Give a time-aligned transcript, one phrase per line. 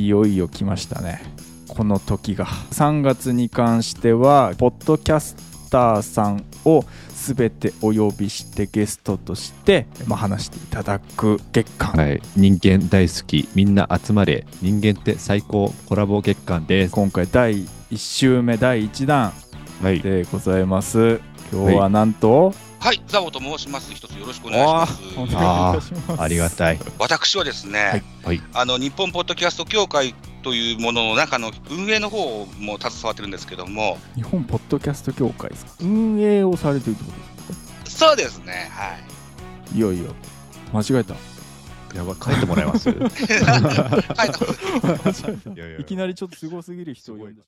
[0.00, 1.22] いよいよ来ましたね。
[1.68, 2.46] この時が。
[2.46, 5.36] 3月に関してはポッドキャス
[5.70, 6.84] ターさんを
[7.14, 14.46] 全てお呼びしてゲストとして、まあ、話していただく月間、はい、人間大好きみんな集まれ。
[14.62, 16.92] 人間って最高コラボ月間です。
[16.92, 19.32] 今回第1週目第1弾
[19.82, 20.00] はい。
[20.00, 21.20] でございます。
[21.52, 22.54] 今日はなんと、はい、
[23.06, 23.92] ザボと申します。
[23.94, 24.70] 一つよろしくお願いし
[25.94, 26.22] ます。
[26.22, 26.78] ありがたい。
[26.98, 35.72] 私はですね、はいあの日本ポッドキャスト協会というものの中の運営の方も携わってるんですけども、日本ポッドキャスト協会ですか？
[35.82, 37.58] 運営をされてるってことで
[37.90, 38.06] すか？
[38.08, 38.96] そうですね、は
[39.74, 39.76] い。
[39.76, 40.14] いよいよ
[40.72, 41.14] 間違えた。
[41.94, 42.88] やば書いてもらえます？
[42.92, 43.08] いは
[45.54, 45.78] い、やいや。
[45.80, 47.42] いきなりちょっとすごすぎる人を呼んだ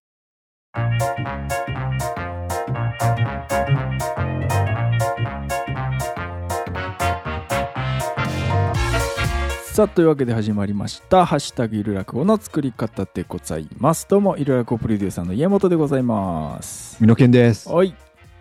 [9.72, 14.06] さあというわけで始まりました「ハッシュタグゆる落語」の作り方でございます。
[14.06, 16.98] どうもゆる落語プロデューサーの家元でございます。
[17.01, 17.70] みのけんです。
[17.70, 17.95] はい。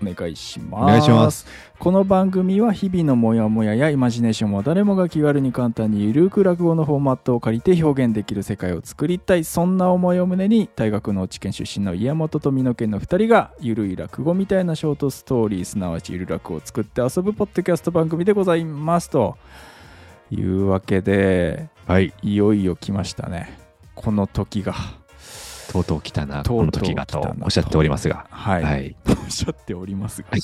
[0.04, 0.84] お願いします。
[0.84, 1.48] お願いします。
[1.80, 9.46] この番組は日々のモヤモヤやイマジネーションを誰もが気軽に簡単にゆるく落語のフォーマットを借りて表現できる世界を作りたい。
[9.46, 19.10] そんな思いを胸に大学の知見出身の家元と美濃県の2人がゆるい落語みたいなショートストーリーすなわちゆる落語を作って遊ぶポッドキャスト番組でございます。
[19.10, 19.38] と
[20.32, 22.14] いうわけではい。
[22.22, 23.60] いよいよ来ましたね。
[23.96, 24.74] この時が。
[25.72, 26.44] とうとう来たな。
[26.44, 28.28] とうとうこの時が来たなとおっしゃっておりますが。
[28.30, 28.96] はい、はい。
[29.08, 30.40] おっしゃっておりますが、はい。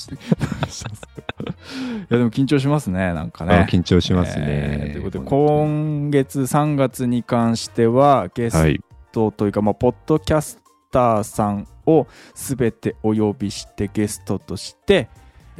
[2.08, 3.14] やでも緊張しますね。
[3.14, 8.80] なんかあね緊張しますね、えーということで本今月3月に関してはゲス
[9.12, 10.58] トというか、まあ、ポッドキャス
[10.90, 15.08] ターさんを全てお呼びしてゲストとして、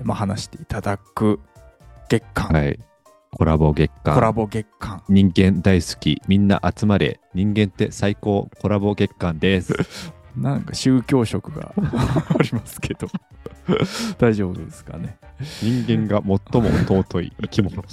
[0.02, 1.40] まあ、話していただく
[2.08, 2.87] 月間、はい
[3.30, 4.14] コラボ月間。
[4.14, 5.02] コラボ月間。
[5.08, 6.20] 人間大好き。
[6.26, 7.20] みんな集まれ。
[7.34, 8.48] 人間って最高。
[8.60, 9.74] コラボ月間です。
[10.36, 13.06] なんか宗教色が ありますけど。
[14.18, 15.18] 大丈夫ですかね。
[15.62, 17.84] 人間が最も尊い生き物。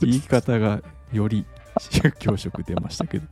[0.00, 0.80] 言い方が
[1.12, 1.44] より
[1.78, 3.26] 宗教色出ましたけど。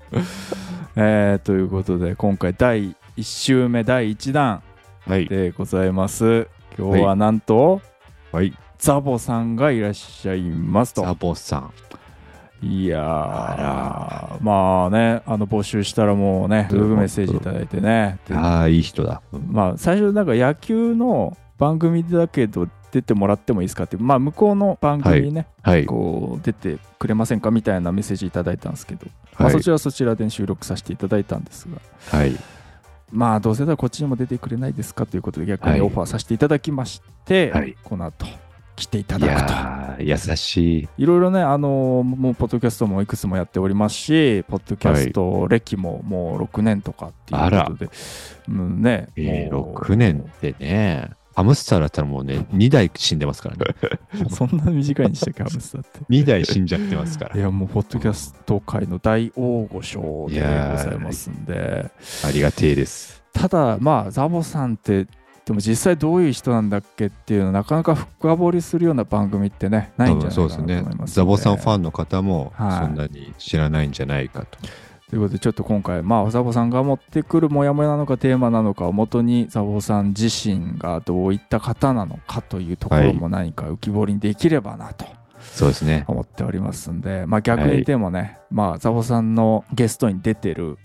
[0.97, 4.62] えーということで今回第1週目第1弾
[5.06, 5.26] はい。
[5.26, 6.48] でございます。
[6.78, 7.81] 今日はなんと、
[8.31, 11.14] はいザボさんがいらっしゃいますザと。
[11.14, 11.72] ボさん。
[12.62, 12.98] いや
[14.41, 18.19] まあねあの募集したらもうねすぐメッセージいただいてね。
[18.26, 19.20] でああいい人だ、
[19.50, 25.84] まあ最初なんか野球の番組だけど出てもらってもいいですかってまあ向こうの番組にね、はい。
[25.84, 29.06] こう出てくれませんかみたいなメッセージいただいたんですけど、
[29.38, 29.53] まあ、はい。
[29.53, 31.78] そちらはそちらで収録させていただいたんですが。
[32.19, 32.34] はい。
[33.12, 35.78] まあどうせだらこっちにも出てくれないですかということで逆はい。
[35.78, 37.76] にオファーさせていただきまして、はい。
[37.84, 38.26] この後
[38.76, 39.42] 来ていたいだ
[39.97, 40.03] くと。
[40.03, 40.88] 優しい。
[40.98, 47.91] いろいろね、あのもうポッドキャストもいくつもやっておりますし、ポッドキャスト歴ももう6年とかっていうことで、
[48.48, 49.75] うんね、えー、もう。
[49.75, 53.75] 6年ってねハムスターだったらもうね2代死んでますからね。
[54.31, 55.98] そんな短いにしたっけ、ハムスターって。
[56.08, 57.37] 2代死んじゃってますから。
[57.37, 61.91] いや、もう、ポッドキャスト界の大大御所でございますんで、
[62.25, 63.22] ありがてえです。
[63.34, 65.06] ただ、まあ、ザボさんって、
[65.46, 74.58] でも実際どういう人なんだっけっていうのなかなか深掘りするような番組ってね、ないんじゃないかなと思いますんでザボさんファンの方もはいそんなに知らないんじゃないかと、
[75.08, 85.06] ということでちょっと今回まあザボさんが持ってくるモヤモヤなのかテーマなのかをもとにザボさん自身がどういった方なのかというところも何か浮き彫りにできればなと
[85.40, 90.76] そうですね思っておりますんで、まあ逆にでもね、まあザボさんのゲストに出てる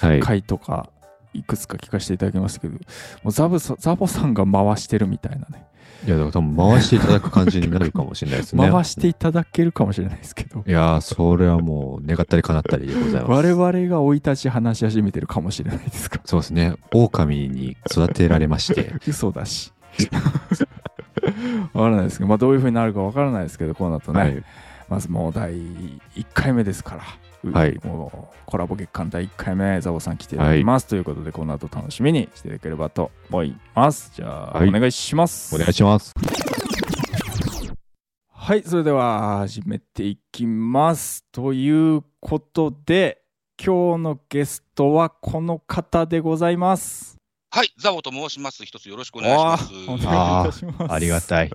[0.00, 0.20] はい。
[0.20, 0.88] 回とか
[1.34, 2.78] いくつか聞かせていただきましたけど、も
[3.26, 5.66] うザボさザボさんが回してるみたいなね。
[6.06, 8.68] いやだから多分回していただく感じになるかもしれないですね。
[8.70, 10.62] 回していただけるかもしれないですけど。
[10.66, 13.24] いやーそれはもう願ったり叶ったりでございます。
[13.30, 16.20] 我々が生い立ち話し始めてるかもしれないですか？
[16.24, 16.74] そうですね。
[16.92, 18.92] 狼に育てられまして。
[19.08, 19.72] 嘘だし。
[21.72, 24.42] わからないですけど、まあ、どういうふうになるかわからないですけどこうなるとね、はい。
[24.90, 27.02] まずもう第1回目ですから、
[27.52, 27.78] はい。
[27.84, 34.12] もうコラボ月間第1回目ザボさん来ていただきます、ということでこの後楽しみにしていただければと思います。
[34.14, 34.68] じゃあ、はい。
[34.68, 35.54] お願いします。
[35.54, 36.14] お願いします。
[38.30, 41.24] はいそれでは始めていきます。
[41.32, 43.22] ということで
[43.56, 47.16] 今日のゲストはこの方でございます
[47.54, 48.64] はい、ザボと申します。
[48.64, 49.72] 一つよろしくお願いします。
[49.88, 50.92] お願いいたします。
[50.92, 51.52] ありがたい。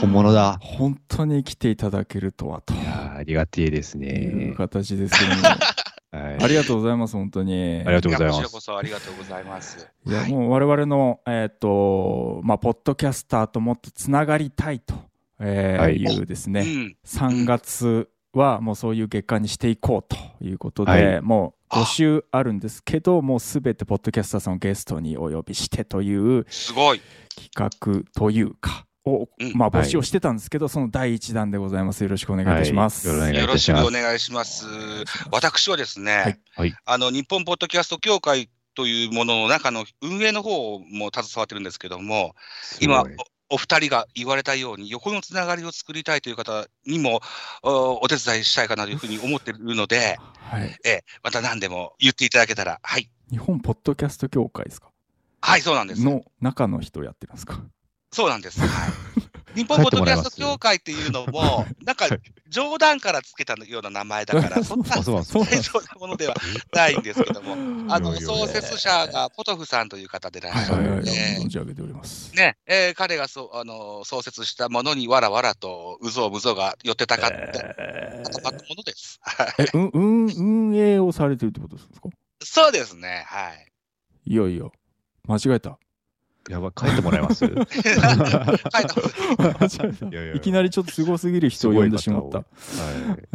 [0.00, 0.56] 本物だ。
[0.62, 2.72] 本当に来ていただけるとはと。
[2.74, 5.42] いやーありがてえですいうね形ですけども、
[6.22, 6.44] はい。
[6.44, 7.82] ありがとうございます、本当に。
[7.84, 9.88] ありがとうございますやこちらこそありがとうございます。
[10.06, 10.30] いやはい。
[10.30, 14.94] もう我々の、えっ、と、まあ、ポッドキャスターともっとつながりたいと、
[15.40, 15.96] えーはい。
[15.96, 21.20] いうですね、うん、3月はもうそういう月間にしていこうということで、はい。
[21.20, 27.00] も募集あるんですけどもうすべてポッドキャスターさんをゲストにお呼びしてというすごい。
[27.36, 29.52] 企画というかを、うん。
[29.54, 32.02] まあ、募集をしてたんですけど、その第一弾でございます。
[32.02, 33.36] よろしくお願いいたします、はい。
[33.36, 34.66] よろしくお願いします。
[35.30, 36.40] 私はですね、はい。
[36.56, 36.74] はい。
[36.84, 42.34] あの、日本ポッドキャスト協会というものの中の運営の方も携わってるんですけども、
[42.80, 43.04] 今、
[43.50, 47.20] おお二人が言われたように、横のつながりを作りたいという方にも
[47.62, 53.10] おお手伝いしたいかなというふうに思っているので、はい、ええまた何でも言っていただけたら、はい。
[53.30, 54.90] 日本ポッドキャスト協会ですか？
[55.40, 56.04] はい、そうなんです。
[56.04, 57.60] の中の人やってるんですか？
[58.12, 58.60] そうなんです。
[58.60, 58.68] はい。
[59.56, 62.06] 日本ポッドキャスト協会っていうのも、なんか
[62.48, 66.34] 冗談からつけたような名前だから、 そんな大丈夫なものでは
[66.74, 67.54] ないんですけども、
[67.92, 72.34] あの創設者がポトフさんという方でいらっしゃるので、存じ上げております。
[72.34, 77.36] ね、えー彼がそうあの創設したものにわらわらとうぞうむぞうが寄ってたかって、
[77.78, 79.20] え固まったものです。
[79.24, 82.08] ーえ、うん、うん、運営をされてるってことですか
[82.42, 83.72] そうですね、はい。
[84.26, 84.64] いやいや、
[85.26, 85.78] 間違えた。
[86.48, 87.44] やばい、帰ってもらえます？
[87.46, 87.56] 書い
[90.36, 92.38] いきなりちょっとすごすぎる人を呼んでしまった。
[92.38, 92.46] はい。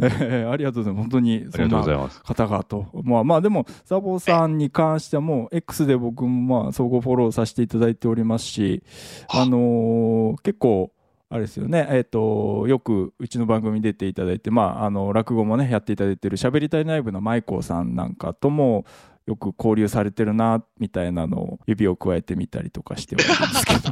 [0.00, 1.02] えーありがとうございます。
[1.02, 2.22] 本当にありがとうそんなございます。
[2.22, 2.86] 方々と。
[3.02, 8.82] まあまあでも、ザボさんに関してはもう X で僕もまあ総合フォローさせていただいておりますし、
[9.28, 10.90] ああのー結構、
[11.28, 18.84] あれですよね、えっ、と、よくうちの番組に出ていただいて、まあ、あの、落語もね、やっていただいてる、喋りたい内部の舞子さんなんかとも、
[19.26, 23.90] よく交流されてるな、みたいなのを指を加えてみたりとかしておるんですけど。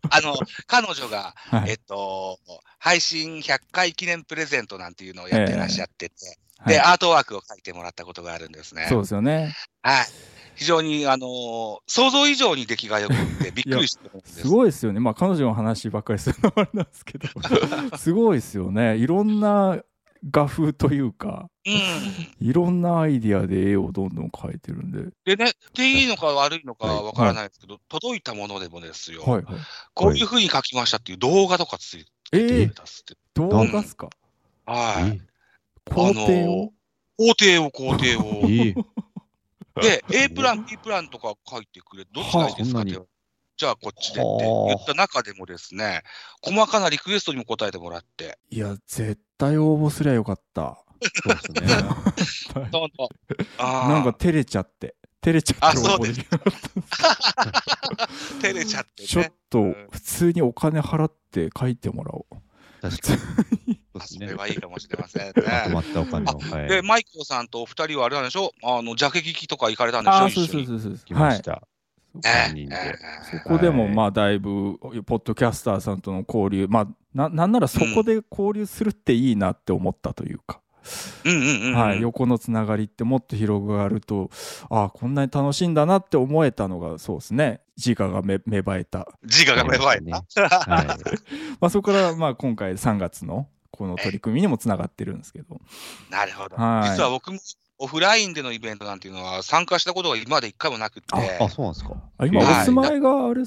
[0.10, 0.34] あの
[0.66, 2.38] 彼女が、はいえっと、
[2.78, 6.36] 配信100回記念プレゼントなんていうのをやってらっしゃってて、はい
[6.66, 8.86] で、アートワークを書いてもらったことがあるんですね。
[8.88, 9.54] そうですよね。
[9.82, 10.06] はい。
[10.54, 14.42] 非常に、あのー想像以上に出来が良くって、びっくりしてるんです。
[14.42, 15.00] すごいですよね。
[15.00, 17.28] まあ、彼女の話ばっかりするのはあれなんですけど、
[17.98, 18.96] すごいですよね。
[18.96, 19.82] いろんな
[20.30, 22.46] 画風というか、うん。
[22.46, 25.10] いろんなアイディアで絵をどんどん描いてるんで。
[25.36, 29.56] でね、でいいのか悪いのかはいわからないですけど、届いたものでもですよ、はいはい。
[29.94, 33.20] こういうふうに書きましたっていう動画とかついえてー、出すって。
[33.34, 34.08] 動画っすか？
[34.66, 35.20] はい。
[35.90, 36.72] 工程を、
[37.16, 38.46] 工程を工程を。
[38.50, 38.74] いい。
[39.80, 42.98] で、A プラン、B プランとか書いてくれ、どっちがいいですかって。
[43.62, 46.02] じゃあこっちでって言った中でもですね、
[46.42, 50.82] 細かなリクエストにも答えてもらって、いや、絶対応募すりゃよかった。
[51.24, 52.64] そうですね。
[52.72, 53.08] どんどん。
[53.60, 54.96] なんか照れちゃって。
[55.20, 56.52] 照れちゃって応募ですきなかっ
[57.96, 58.08] た
[58.40, 59.32] 照れちゃってちょっね。
[59.48, 62.36] とうん普通にお金払って書いてもらおう。
[62.80, 63.12] 確か
[63.68, 63.80] に。
[64.04, 64.34] それ。
[64.34, 65.88] はいいかもしれませんまとまね。
[65.88, 66.38] ったお金を。
[66.40, 66.82] はで、い。
[66.82, 68.50] マイコさんとお二人はあれなんでしょ？
[68.64, 70.16] あの、ジャケ聞きとか行かれたんでしょ？
[70.16, 70.46] ああ、そう。
[70.46, 70.90] そうそうそう。
[70.90, 71.42] はい来まし。
[71.42, 71.62] た。
[72.18, 72.76] え三人で。
[72.76, 72.98] え
[73.42, 80.60] そこでもはいまあだいぶポッドキャスターさんとの交流まあななんならそこで交流するっていいなって思ったというか。
[80.84, 84.30] はい、横のつながりってもっと広がると
[84.68, 90.48] ああこんなに楽しいんだなって思えたのがそうですね自我が芽芽生えた、自我が芽生えねた。
[90.48, 90.86] はい。
[91.60, 95.60] まあ、そこからまあ今回3月のこの取り組みにもつながってるんですけど
[96.10, 96.56] なるほど。
[96.56, 97.38] はい実は僕も
[97.82, 101.06] オフラインでのイベントなんていうのは参加したことが今まで一回もなくて、
[101.40, 101.94] あ、そうなんですか。
[102.18, 102.66] あ今おはい。
[102.66, 103.46] 住まいがあれで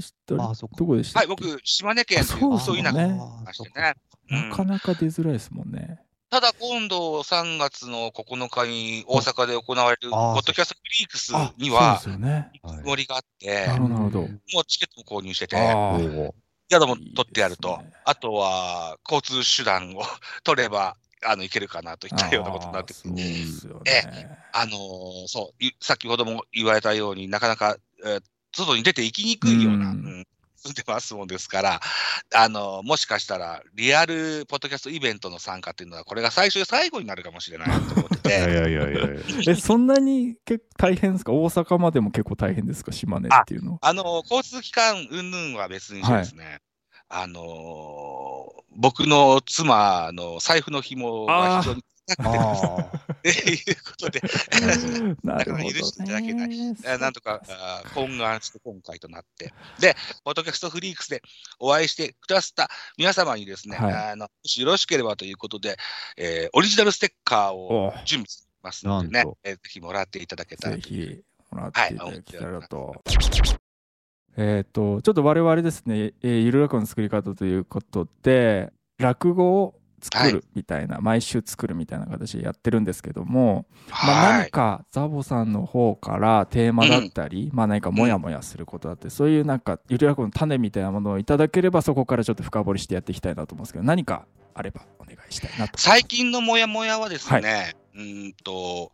[0.00, 0.76] したあそっか。
[0.76, 1.20] どこでした？
[1.20, 3.94] っはい、け僕、島根県といううそう田舎にいねましてね。
[4.30, 4.48] うん。
[4.50, 12.50] なかなか出づらいですもんね、ただ今度3月の9日に大阪で行われるポあッドキャストフリークスあにはそうですよね。
[12.62, 14.20] はいつもりがあって、なるほど。
[14.22, 14.28] も
[14.60, 15.56] うチケットも購入してて、
[16.70, 17.80] 宿も取ってやると。
[18.04, 20.02] あとは交通手段を
[20.44, 23.22] 取れば、あの、行けるかなといったようなことになってくるね。
[24.52, 28.22] あのーそう、い先ほども言われたようになかなか、えー
[28.56, 31.80] 外に出て行きにくいような、ううんん住んでますもんですから、
[32.34, 39.00] あのーもしかしたら、リアルポッドキャストイベントの参加っていうのは、これが最初で最後になるかもしれないなと思ってて、 いやいやいやいや。
[39.48, 41.32] え、 そんなに結構大変ですか？
[41.32, 42.90] 大阪までも結構大変ですか？
[42.90, 43.78] 島根っていうのは。
[43.82, 46.60] あのー交通機関云々は別にですね、
[47.08, 54.22] あのー僕の妻の財布の紐が非常に高くてあ っていうことで、
[55.24, 55.72] なるほど、ね。
[55.72, 56.48] 許していただけない。
[56.48, 57.42] えーなんとか
[57.94, 61.22] 懇願して今回となって、で、ポッドキャストフリークスで
[61.58, 63.94] お会いしてくださった皆様にですね、はい。
[64.12, 65.76] あのもしよろしければということで、
[66.16, 71.08] えーオリジナルステッカーをお準備しますのでねえーぜひもらっていただけたらぜという。
[71.16, 73.02] ひもらっていただけたらと。
[74.40, 84.38] えっ、と、ちょっと我々ですね、えーゆる落語の作り方ということで、落語を作るみたいな、毎週作るみたいな形でやってるんですけども、まあ、はい。
[84.42, 95.80] 何かザボさんの方からテーマだったり、まあ何かモヤモヤすることだって、そういうなんかゆる落語の種みたいなものをいただければそこからちょっと深掘りしてやっていきたいなと思うんですけど何かあればお願いしたいなと。
[95.80, 98.92] 最近のモヤモヤはですね、うーんと、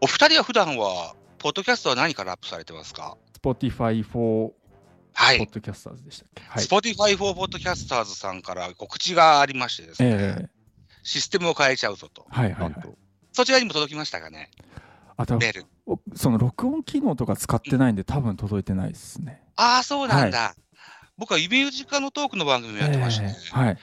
[0.00, 4.52] お二人は普段は、ポッドキャストは何からアップされてますか？Spotify for
[5.20, 5.38] はい。
[5.38, 6.42] Podcasters でしたっけ？
[6.48, 6.64] はい。
[6.64, 10.48] Spotify for Podcasters さんから告知がありましてですね、ええ
[11.02, 12.26] システムを変えちゃうぞと。
[12.30, 12.74] はいはいはい。
[13.32, 14.50] そちらにも届きましたかね、
[15.18, 15.66] あ、多分メール。
[15.86, 19.42] おその録音機能とか使ってないんで、多分届いてないですね。
[19.56, 20.54] ああ、そうなんだ。
[21.18, 23.78] 僕はミュージカルトークの番組をやってまして、ええはい。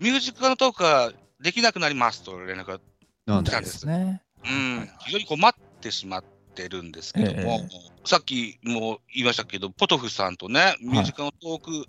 [0.00, 4.22] ミュージカルトークができなくなりますと連絡が、来たんですですね。
[4.44, 6.28] うん、非常に困ってしまって
[6.68, 7.68] るんですけども、え
[8.04, 11.86] さっきも言いましたけど、ポトフさんとね、ミュージカルトーク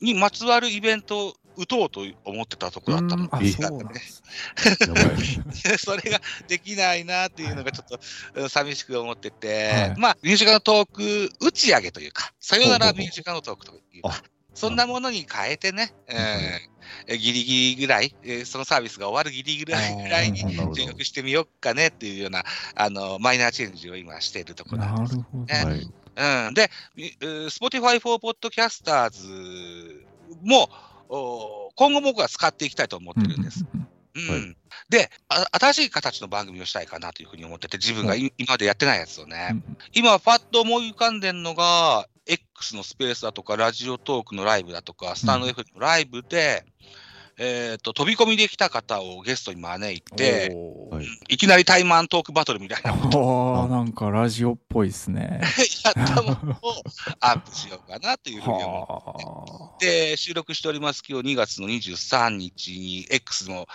[0.00, 3.50] にまつわるイベントを打とうと思ってたところだったので。
[5.78, 8.00] それができないなっていうのがちょっと
[8.34, 9.94] うん寂しく思ってて、はい。
[9.98, 14.22] まあ、ミュージカルトーク打ち上げというか、さよならミュージカルトークというあか、
[14.54, 16.72] そんなものに変えてね、えー
[17.16, 19.86] ギリギリぐらい、えーそのサービスが終わるギリギリぐら
[20.24, 20.74] いになるほど。
[20.74, 22.44] 収録してみようかねっていうような
[22.74, 25.16] あのマイナーチェンジを今しているところなんです。
[25.16, 25.44] なるほど。
[25.46, 25.64] ね。
[25.64, 26.48] はい。
[26.48, 26.70] うん、で、
[27.48, 30.02] Spotify for Podcasters
[30.42, 30.68] も
[31.08, 33.64] お今後僕は使っていきたいと思ってるんです。
[34.14, 34.56] うん。
[34.90, 38.32] であ、新しい形の番組をしたいかなというふうに思ってて、自分がい。
[38.36, 39.76] 今までやってないやつをね、うん。
[39.94, 42.06] 今、パッと思い浮かんでるのが、
[42.62, 46.64] X のスペースだとか、ラジオトークのライブだとか、スタンド F のライブで、
[47.38, 50.52] えーと、飛び込みできた方をゲストに招いて、
[50.90, 51.06] はい。
[51.28, 53.18] いきなりタイムアントークバトルみたいなこと。
[53.18, 55.40] をあーなんかラジオっぽいですね。
[55.84, 56.82] やったものを
[57.20, 63.66] アップしようかなというふうに思はって、収録しております、今日2月の23日に X も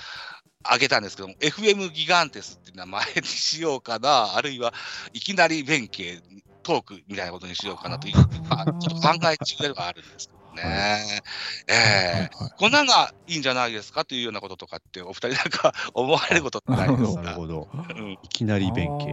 [0.72, 4.74] 上げたんですけども、FM ギガンテスっていう名前にしようかな、あるいは
[5.14, 6.22] いきなり弁慶
[6.68, 8.16] トークみたいなことにしようかなという、
[8.50, 11.22] まあ、ちょっと考え中ではあるんですけどね。
[11.68, 17.22] ええはいこんなんがいいんじゃないですかというようなこととかって、お二人なんか 思われることってないですか？
[17.22, 17.68] なるほど。
[17.74, 19.06] うんいきなり弁慶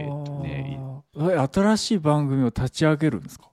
[0.43, 0.79] ね。
[1.53, 3.45] 新しい番組を立ち上げるんですか？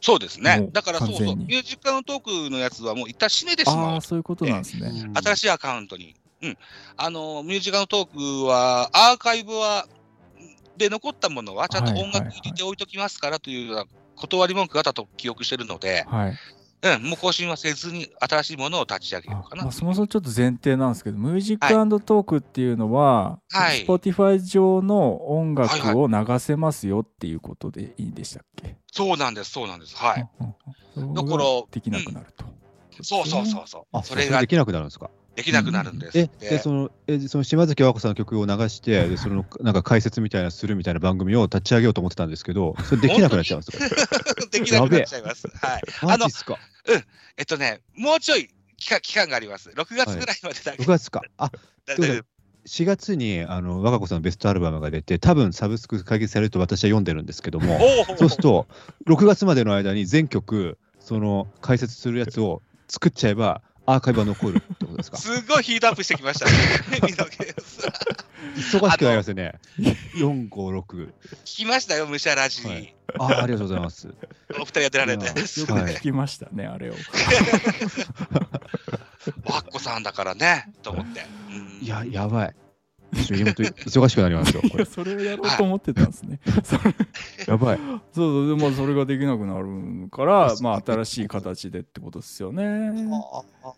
[0.00, 0.40] そうです。
[0.40, 4.00] ねだからそうそう、完全にミュージカルトークのやつはもう一旦閉めてしあまうあ、。
[4.00, 4.90] そういうことなんですね。
[5.22, 6.14] 新しいアカウントに。
[6.42, 6.58] うん。
[6.96, 9.86] あの、ミュージカルトークは、アーカイブは、
[10.76, 13.84] で残ったものは、ちゃんと音楽入れて置いときますからというような
[14.16, 16.38] 断り文句があったと記憶してるので、はい。
[16.84, 19.72] うん、もう更新はせずに新しいものを立ち上げようかなあまあ、。
[19.72, 21.68] そもそもちょっと前提なんですけど、ミュージック
[22.00, 29.96] トークっていうのは、はい Spotify 上の音楽を流せますよっていうことでいいんでしたっけ、そうなんです、そうなんです。
[29.96, 30.28] はい。
[30.40, 32.44] うんうんだからできなくなると。
[33.02, 33.84] そうそうそうそう。
[33.92, 35.10] あ、それがそれができなくなるんですか？
[35.34, 36.18] できなくなるんです。
[36.42, 44.06] え、その、え、その島崎和歌子さんの曲を流して、で、その、なんか解説みたいなするみたいな番組を立ち上げようと思ってたんですけど、 それできなくなっちゃうんですか。
[44.52, 45.48] できなくなっちゃいます。
[45.56, 45.82] はい。
[46.02, 46.58] マジっすか？
[47.38, 49.70] えっとね、もうちょい期間期間があります。
[49.70, 50.82] 6月ぐらいまでだけ。
[50.82, 51.22] 6月か。
[51.38, 51.50] あ、
[51.86, 52.32] だということ
[52.68, 57.80] 4月に、あの、和歌子さんのベストアルバムが出て、多分サブスク解決されると私は読んでるんですけども、
[58.18, 58.68] そうすると、
[59.08, 65.16] 6月までの間に全曲、その解説するやつを作っちゃえば、アーカイブは残るってことですか？
[65.16, 66.52] すごいヒートアップしてきましたね。
[68.56, 69.54] 忙しくなりますよね。
[69.78, 71.12] 4、5、6。
[71.44, 72.66] 聞きましたよ、むしゃらじ。
[72.66, 74.08] はいああ、ありがとうございます。
[74.58, 76.94] お二人やってられてよく聞きましたね、あれを。
[79.44, 81.26] わっこさんだからね、と思って。
[81.50, 82.54] うんいや、やばい。
[83.14, 84.86] ちょ家元忙しくなりますよ、これいや。
[84.86, 86.40] それをやろうと思ってたんですね。
[87.46, 87.78] やばい。
[87.78, 92.92] そうそう、でもそれができなくなるから、まあ新しい形でってことですよね。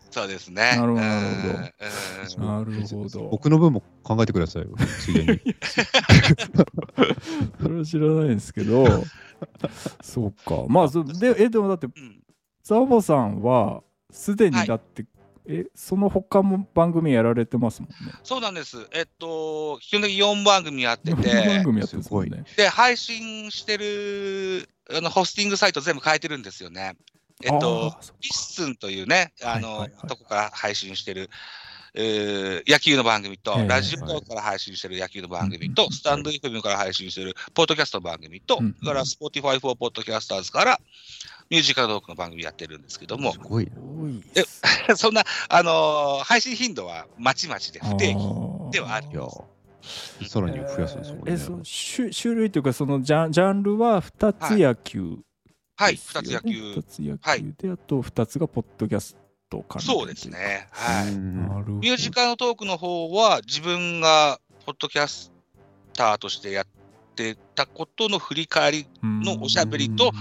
[0.09, 0.77] そうですね。
[0.77, 1.05] なるほどう
[2.43, 3.29] んなるほど。
[3.29, 4.69] 僕の分も考えてくださいよ、
[5.01, 5.55] ついでに。
[7.61, 8.85] それは知らないですけど、
[10.01, 10.63] そうか。
[10.67, 12.21] まあ、そで、え、でもだって、うん
[12.63, 15.05] ザボさんは、すでにだって、
[15.47, 18.13] え、その他も番組やられてますもんね。
[18.23, 18.87] そうなんです。
[18.91, 21.29] えっと、基本的に4番組やって番て、
[21.63, 22.43] 組やってすもんね。
[22.57, 26.95] で、配信してる、あの、ホスティングサイト全部変えてるんですよね。
[27.43, 31.29] えっと LISTEN というね、あの、はいはいはいとこから配信してる、
[31.93, 40.79] えー野球の番組と、ええラジオから配信してる野球の番組と、スタンド FM から配信してるポッドキャストの番組と、うんそれから Spotify for Podcasters から
[41.49, 43.33] ミュージカルトークの番組やってるんですけども。
[43.33, 43.71] す、ごい
[44.35, 44.43] え
[44.95, 48.19] そんな、あのー配信頻度はまちまちで不定期
[48.69, 49.27] 期ではあるいや、
[50.27, 51.21] さらに増やすんですね。
[51.27, 55.19] えそう種種類というかそのジャンジャンルは2つ野球
[55.77, 56.73] はい、ですよね、二つ野球。
[56.73, 56.83] 二。
[56.83, 57.53] つ野球はい。
[57.57, 59.15] であと2つがポッドキャス
[59.49, 60.67] ト関連そうですね。
[60.71, 61.11] はい。
[61.13, 65.31] ミュージカルトークの方は、自分がポッドキャス
[65.93, 66.65] ターとしてやっ
[67.15, 70.11] てたことの振り返り、のおしゃべりと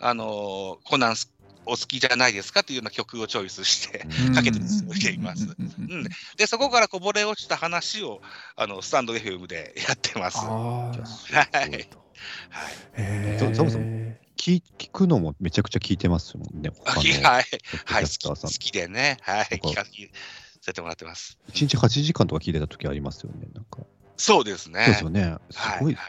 [0.00, 1.32] あのーコナンス
[1.66, 6.04] お好きじゃないですかというような曲をチョイスして、うんかけていますうん
[6.36, 8.22] で、そこからこぼれ落ちた話を、
[8.56, 10.38] あの、スタンド FM でやってます。
[10.38, 11.06] はい。
[11.06, 11.88] すごいはい。
[12.96, 16.70] へそそもそもえ聞聞くのもめちゃくちゃ聞いてますもんね。
[16.84, 17.44] はい。
[17.84, 18.04] はい。
[18.04, 19.18] 好き好きでね。
[19.20, 19.44] はい。
[19.44, 19.84] 聞か
[20.62, 21.38] せてもらってます。
[21.52, 23.48] 1日8時間とか聞いてた時ありますよね。
[23.54, 23.80] なんか。
[24.16, 24.84] そうですね。
[24.84, 25.36] そうですよね。
[25.50, 25.80] すはい。
[25.80, 26.00] ごい、ず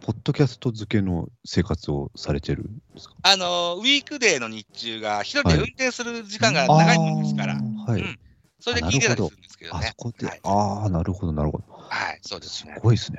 [0.00, 3.14] ポッドキャスト漬けの生活をされてるんですか？
[3.22, 8.00] あの、ウィークデーの日中が、一人ではい運転する時間が長いもんですから、はい。
[8.00, 8.18] うん
[8.60, 9.94] それで聞いてたりするんですけどねあそ。
[9.96, 11.64] こで、はいああ、なるほど、なるほど。
[11.68, 12.18] はい。
[12.22, 12.78] そうですすね。
[12.82, 13.18] ごいですね。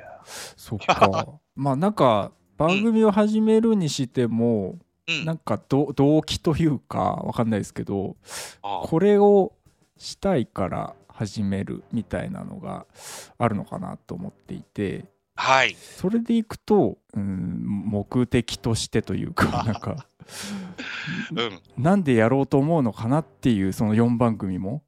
[0.56, 4.76] そっか まあなんか番組を始めるにしても、
[5.06, 5.24] うん。
[5.24, 8.16] なんかど動機というかわかんないですけど
[8.62, 9.52] あこれを
[9.96, 12.86] したいから始めるみたいなのが
[13.38, 15.04] あるのかなと思っていて
[15.36, 15.76] はい。
[15.76, 20.06] それでいくと、うん、目的としてというか なんか
[21.34, 21.60] うん。
[21.76, 24.82] なんでやろうと思うのかなっていうその4番組も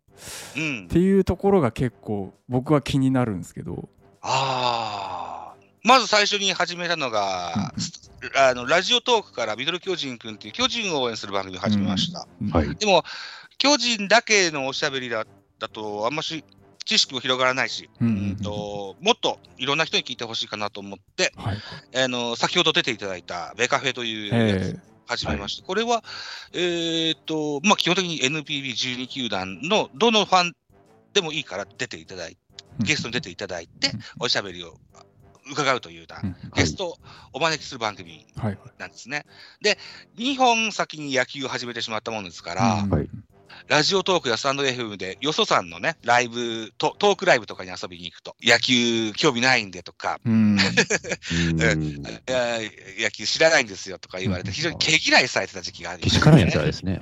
[0.56, 0.88] うんっ。
[0.88, 3.88] ていうところが結構僕は気になるんですけど
[4.20, 5.38] ああ。
[5.84, 7.72] まず最初に始めたのが、
[8.34, 12.26] あのラジオトークからミドル巨人くんっていう巨人を応援する番組を始めました。
[12.42, 13.04] うんはいでも、
[13.58, 15.24] 巨人だけのおしゃべりだ
[15.58, 16.44] だと、あんまし
[16.88, 21.58] 知識も広がらないし、うんうんともっといろんな人に聞いてほしいかなと思って、はい。
[22.04, 25.66] あの先ほど出ていただいたベカフェというやつえ始めました。
[25.66, 26.02] これは、
[26.54, 30.52] えーっと、まあ、基本的に NPB12 球団のどのファン
[31.12, 34.78] でもいいから出ていただいて、ーゲストに出ていただいてうん、おしゃべりを
[35.50, 36.06] 伺うというよう
[36.54, 36.96] ゲストを
[37.32, 38.26] お招きする番組
[38.78, 39.24] なんですね。
[39.62, 39.78] で、
[40.16, 42.86] 2本先に野球を始めてしまったもんですから、
[43.66, 50.58] ラジオトークやスタンド FM で、よそさんのね、ライブト、トークライブとかに遊びに行くと、野球興味ないんでとか、 野
[53.10, 54.54] 球知らないんですよとか言われて、うん。
[54.54, 57.00] 非常に毛嫌いされてた時期があるんけしですよからんですね。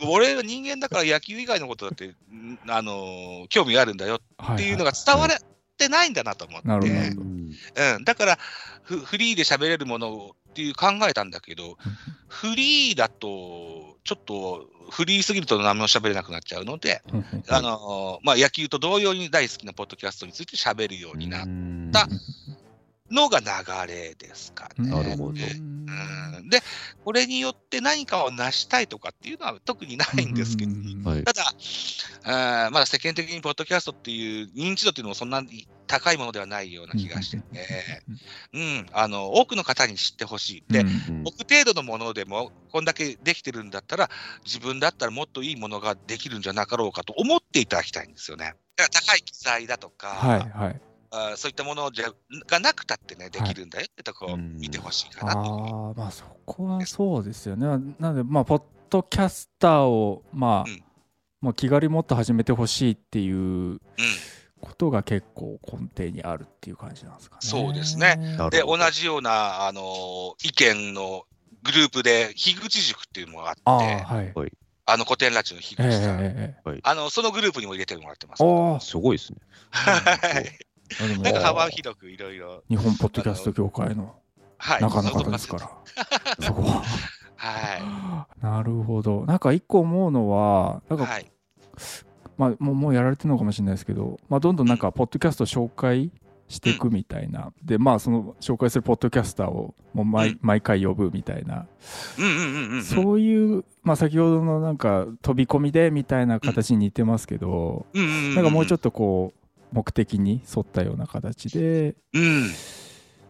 [0.08, 5.38] 俺は人間だから野球以外のことだって、んあのー興味あるんだよはっていうのが伝われ
[5.76, 8.38] てないんだなと思って、なるほどうん、だから
[8.82, 11.76] フ、フリーで喋れるものっていう考えたんだけど、
[12.28, 17.02] フリーだと、ちょっとフリーすぎると何も喋れなくなっちゃうので、
[17.48, 22.08] あのーまあ、野球と同様に大好きなポッドキャストについて喋るようになっうんた
[23.10, 23.46] のが流
[23.92, 24.90] れですかね。
[24.90, 25.34] なるほど。
[25.34, 26.62] で、
[27.04, 31.02] これによって何かを成したいとかっていうのは特にないんですけど、うん。
[31.04, 31.24] はい。
[31.24, 31.54] ただ、
[32.26, 37.42] あーまだ世間的にポッドキャストっていう認知度っていうのもそんなに高いものではないような気がしてて、
[38.54, 40.72] うん、あの多くの方に知ってほしい。
[40.72, 40.84] で、
[41.22, 44.10] 僕程度のものでも、こんだけできてるんだったら、
[44.44, 48.54] 自分だったらもっといいものができるんじゃなかろうかと思っていただきたいんですよね。
[48.76, 50.80] だから高い機材だとか、はいはい。
[51.10, 52.12] あーそういったものじゃ
[52.48, 55.38] がなくたってね、できるんだよってとこをうん見てほしいかなと。
[55.38, 55.42] あ
[55.90, 57.66] あまあそこはそうですよね。
[58.00, 60.82] なのでまあポッドキャスターをまあ、うん
[61.44, 63.78] まあ気軽にもっと始めてほしいっていううん。
[64.60, 67.40] ことが結構根底にあるっていう感じなんですかね。
[67.42, 68.18] そうですね。
[68.50, 71.24] で、同じような、あのー意見の
[71.62, 74.34] グループで、樋口塾っていうのがあって、あああはい。
[74.98, 78.44] の古典ラジオの樋ええ口さん、えええあの、そのグループにも入れてもらってます。
[78.44, 79.38] えあすごいですね。
[81.22, 84.14] なんか幅広くいろいろ、日本ポッドキャスト協会の
[84.58, 85.70] はい、中の方ですから、
[86.40, 86.82] そこは。
[87.36, 89.24] は なるほど。
[89.26, 91.02] なんか一個思うのはなんい。
[91.02, 91.33] か、はい。
[92.36, 96.10] まあ、もうもうやられてるのかもしれないですけど、まあ、どんどんなんかポッドキャストを紹介
[96.48, 101.66] していくみたいな、でまあその紹介するポッドキャスターをもう毎,、うん毎回呼ぶみたいな。
[102.82, 107.86] そういう、まあ、先ほどのなんか飛び込みでみたいな形に似てますけど。
[107.94, 111.94] なんかもうちょっっとこう目的に沿ったような形で。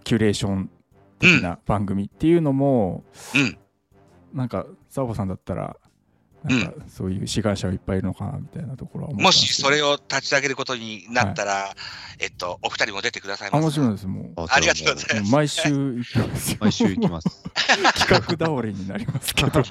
[0.05, 0.71] キュレーション
[1.19, 3.05] 的な番組っていうのも、
[3.35, 3.59] うん。
[4.35, 5.77] なんかザボさんだったら
[6.45, 11.75] なんかそういう志願者がいっぱいいるのかなみたいなところはもしそれを立ち上げることになったら、
[12.19, 13.53] えっと、お二人も出てくださいます。
[13.53, 14.47] かあもちろんですもう。
[14.49, 15.33] ありがとうございます。
[15.33, 16.51] 毎週行きます。
[16.53, 17.43] よ毎週行きます。
[17.95, 19.61] 企画倒れになりますけど。
[19.63, 19.65] うん。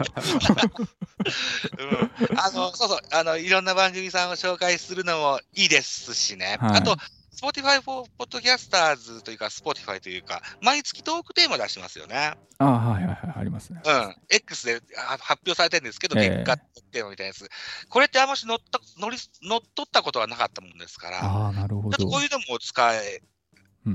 [2.40, 6.58] あの、そうそう、あの、いろんな番組さんを紹介するのもいいですしね。
[6.60, 6.80] はい。
[6.80, 6.98] あと、
[7.36, 12.34] Spotify for Podcasters というか、Spotify というか、毎月トークテーマ出してますよね。
[12.60, 14.16] あはいはいはいありますねうん。
[14.30, 16.58] X であ発表されてるんですけど、ええ結果
[16.92, 17.50] テーマみたいなやつ。
[17.90, 23.33] これってあんまし乗った、乗り、乗っ取ったことはなかったもんですから、ああなるほどちょっとこういうのも使えうん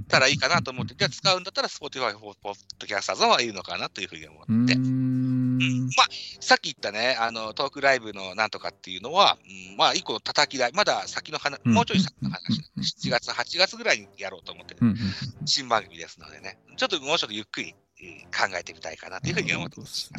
[0.09, 2.35] たらいいかなと思って、じゃあ使うんだったら Spotify for
[2.79, 4.75] Podcasters はいいのかなというふうに思うーって。
[4.75, 5.87] ん。
[5.87, 6.07] まあ、
[6.41, 9.39] さっき言ったね、あのトークライブのなんとかっていうのは、
[9.71, 9.77] うん。
[9.77, 11.73] まあ、一個の叩き台、まだ先の話、うん。
[11.73, 14.81] もうちょい先の話うん、7月、8月ぐらいにやろうと思ってる、
[15.45, 20.11] 新番組ですのでね、ちょっともうちょっとゆっくりえー考えてみたいかなというふうに思ってます。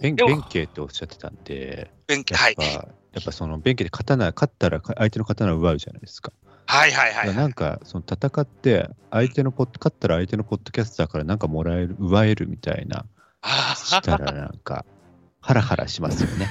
[0.00, 2.54] 弁 でも弁慶っておっしゃってたんで、弁はい。
[2.56, 6.32] やっぱ、やっぱその弁慶で刀、勝ったら相手の刀を奪うじゃないですか。
[6.68, 7.34] はいはいはい。
[7.34, 13.06] なんか、その戦って、相手のポッ勝ったら相手のポッドキャスターからなんかもらえる、奪えるみたいな、
[13.40, 14.84] あしたらなんか、
[15.40, 16.50] ハラハラしますよね。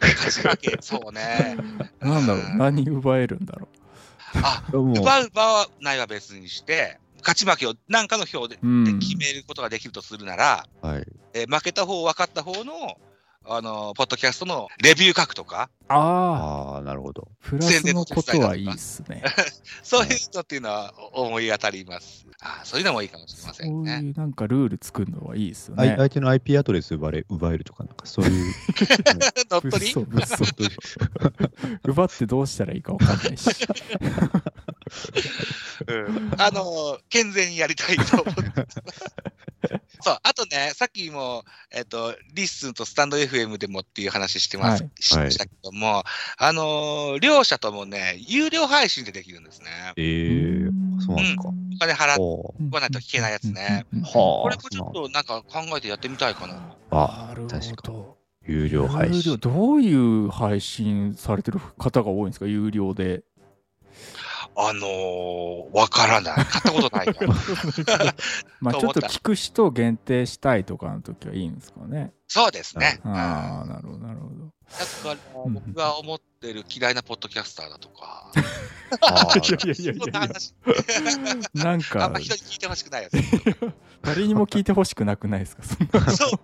[0.00, 1.56] あ、勝ち負け、そうね。
[2.00, 3.68] なんだろう、何奪えるんだろ
[4.72, 8.66] う奪う奪わないは別にして、勝ち負けを何かの票でう。
[8.66, 8.84] うん。
[8.84, 11.06] で決めることができるとするなら、はい。
[11.34, 12.98] えー負けた方、分かった方の、
[13.50, 17.28] あのポッドキャストのレビュー書くとか、ああ、なるほど。
[17.40, 19.22] プラスのことはいいっすね。
[19.82, 22.26] そういうのっていうのは思い当たります。
[22.40, 24.00] あそういうのもいいかもしれませそんね。
[24.02, 25.94] ういうなんかルール作るのはいいっすよね。
[25.96, 28.54] 相手の IP アドレス奪れ奪えるとか、なんかそういう。
[29.50, 29.94] 乗っ取り？
[31.84, 33.48] 奪ってどうしたらいいか分かんないし。
[35.86, 38.82] うんあの健全にやりたいと思ってます。
[40.00, 46.04] そう、あとね、さっきも、えっ、と、 LISTEN とスタンド FM でもっていう話してます、はいしましたけども、
[46.36, 49.66] あのー両者ともね、有料配信でできるんですね。
[49.96, 51.48] えー、そうなんですか。
[51.48, 52.20] お金払
[52.72, 53.86] わないと聞けないやつね。
[54.12, 56.74] これもちょっとなんか考えてやってみたいかな。
[56.90, 58.04] あ確かに。
[58.46, 59.36] 有料配信。
[59.38, 62.46] どういう配信されてる方が多いんですか？
[62.46, 63.22] 有料で。
[64.56, 66.34] あのー、わからない。
[66.34, 67.34] 買ったことないから。
[68.60, 72.12] まあちょっと聞く人を限定したいとかの時はいいんですかね。
[72.28, 73.00] そうですね。
[73.04, 74.34] うんああ、なるほど、なるほど。
[74.70, 78.36] だから、うん僕が思ってる嫌いなポッドキャスターだとか、い
[79.50, 80.12] やいやいやそん
[81.54, 83.14] なんあんかま、人に聞いてほしくないやつ。
[84.02, 85.62] 誰にも聞いてほしくなくないですか？
[85.64, 86.38] そんなそうね。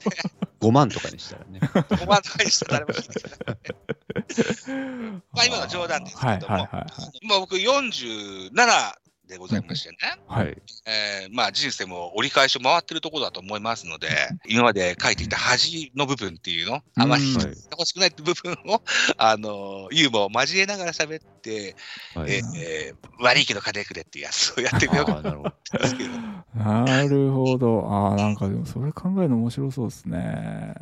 [0.60, 1.60] 5万とかにしたらね。
[1.60, 5.18] 5万とかにしたら誰も聞いてない。
[5.32, 6.86] まあ今のは冗談ですけども、はいはいはいはい。
[7.20, 8.94] 今僕47
[9.28, 10.56] でございましてね、はい。
[10.86, 14.08] えーまあ人生も折り返しを回ってるところだと思いますので、
[14.46, 18.82] 今まで書いてきた恥の部分っていうの、あまりうん聞いてほしくないって部分を、
[19.16, 21.74] あの、ユーモアを交えながら喋って、
[22.14, 25.54] はいえーえー悪いけど金くれっていうやつをやってみようかなるほど。
[25.72, 26.10] なですけど。
[26.54, 27.86] なるほど。
[27.88, 30.74] ああ、なんかでもそれ考えるの面白そうですね。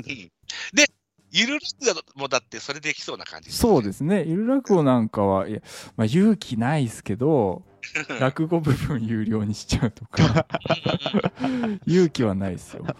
[0.74, 0.90] で、
[1.30, 4.24] ゆるらくもだってそれできそうな感じそうですね。
[4.26, 5.60] ゆる落語なんかは、いや、
[5.96, 7.62] まあ、勇気ないですけど、
[8.20, 10.46] 落語部分有料にしちゃうとか、
[11.86, 12.84] 勇気はないですよ。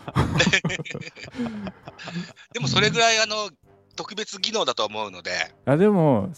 [2.53, 3.51] でもそれぐらいあの
[3.96, 6.31] 特別技能だと思うので、あでも、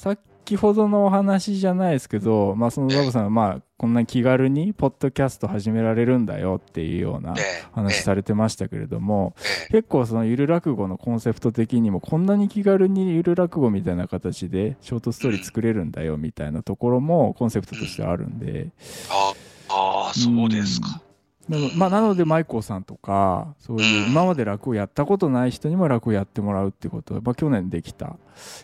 [0.49, 7.69] 先ほどのお話じゃないですけど、まあ、そのザボさんが、まあ、こんな気軽にポッドキャスト始められるんだよっていうようなええ。
[7.73, 9.67] 話されてましたけれども、え。
[9.69, 9.73] え。
[9.73, 18.71] 結構そのゆる落語のコンセプト的にもこんなに気軽にゆる落語みたいな形でショートストーリー作れるんだよみたいなところもコンセプトとしてあるんで、
[19.11, 19.35] あ
[19.69, 21.03] あー、そうですか。
[21.47, 24.13] なの,、まあ、なので舞子さんとかそういううん。
[24.13, 28.17] 今まで落語やったことない人にも落語やってもらうってことは、まあ、去年できた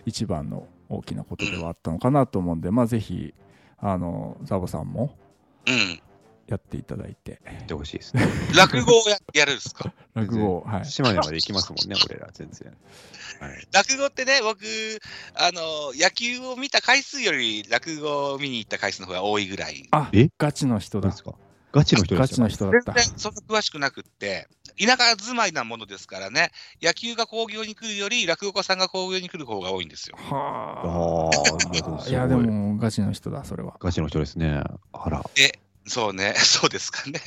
[0.06, 3.34] 一番の大きなことではあったのかなと思うんで、まあ、ぜひ
[3.78, 5.16] あのザボさんも
[5.66, 6.00] うん。
[6.46, 8.22] やっていただいてやってほしいですね。
[8.54, 9.94] 落語をややるんですか？
[10.12, 12.70] 落語を、はい、島根まで行きますもんね、俺ら、全然。
[13.40, 13.66] はい。
[13.72, 14.58] 落語ってね、僕、
[15.36, 19.88] あの、野球を見た回数より落語を見に行った回数の方が多いぐらい。
[19.90, 20.28] あえ？
[20.36, 21.32] ガチの人だですか？
[21.74, 22.48] ガチの人ですよガチの。
[22.48, 22.92] 人だ全った。
[22.92, 26.50] 然そんな詳しくなくって、田舎住まいなものですからね、
[26.82, 30.16] 野球が興行に来るより、落語家さんが興行に来る方が多いんですよ。
[30.16, 31.98] はあ。
[31.98, 33.76] あ、あいやでもガチの人だそれは。
[33.80, 34.62] ガチの人ですね。
[34.92, 35.22] あら。
[35.34, 37.20] で、そうね、 そうですかね。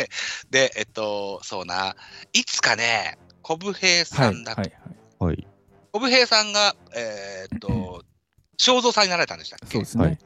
[0.49, 1.95] で、えっと、そうな、
[2.33, 5.31] いつかね、小武平さんだ、はいはいはい。
[5.31, 5.47] はい。
[5.91, 8.03] 小武平さんが、えーっと、
[8.57, 9.67] 正蔵さんになられたんでしたっけ？
[9.67, 10.17] そうですね、はい。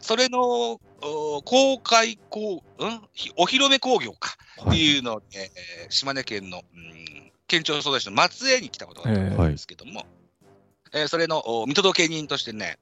[0.00, 4.78] それのお公開こう、うん、ひお披露目興行かってはい。
[4.78, 10.06] いうのを、えー島根県の、うん、県庁所在地の松江に来たことがあったんですけども、
[10.92, 12.78] えーそれのお見届け人としてね、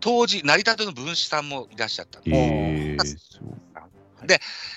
[0.00, 3.60] 当時、成り立ての分子さんもいらっしゃったんですえー、そう。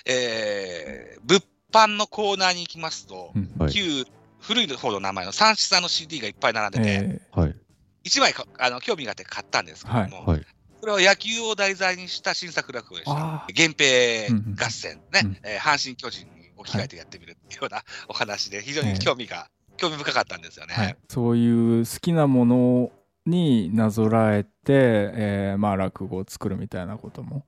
[0.06, 3.72] えー物販のコーナーに行きますと、うんはい。
[3.74, 4.06] 旧
[4.40, 7.56] 古い方の名前の三枝さんの CD がいっぱい並んでて、えはい。
[8.04, 10.46] 一枚かあの興味があって買ったんですけども、はい。
[10.84, 13.14] それは野球を題材にした新作落語でした。
[13.18, 20.74] あ源平合戦ね、うんえー阪神・巨人に置き換えてやってみるっていうようなお話で、非常に興味が、興味深かったんですよね。
[20.74, 22.92] ーはい、そういう好きなもの
[23.26, 27.46] になぞらえて、えーまあ落語を作るみたいなことも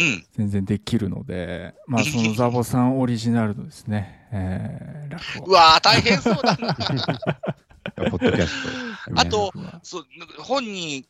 [0.00, 0.26] うん。
[0.36, 5.52] 全然できるので、まあそのザボさんオリジナルのですね、えー、落語。
[5.52, 6.74] うわー、大変そうだな。
[8.10, 8.64] ポッドキャス
[9.14, 9.20] ト。
[9.20, 9.52] あと
[9.84, 10.04] そう
[10.38, 11.06] 本に